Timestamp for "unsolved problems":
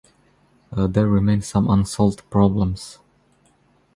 1.69-2.97